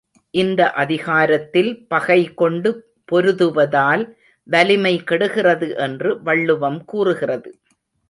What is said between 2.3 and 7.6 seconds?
கொண்டு பொருதுவதால் வலிமை கெடுகிறது என்று வள்ளுவம் கூறுகிறது.